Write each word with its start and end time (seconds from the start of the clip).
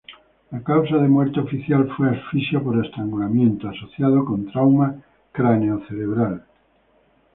La 0.51 0.59
causa 0.63 0.97
de 0.97 1.07
muerte 1.07 1.39
oficial 1.41 1.87
fue 1.95 2.09
asfixia 2.09 2.59
por 2.59 2.83
estrangulamiento, 2.83 3.69
asociado 3.69 4.25
con 4.25 4.47
trauma 4.47 4.95
cráneo-cerebral. 5.31 6.43